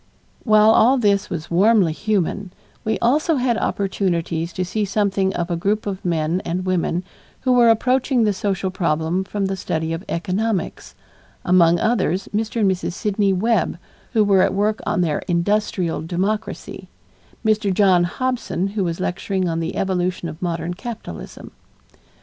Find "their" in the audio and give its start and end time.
15.01-15.19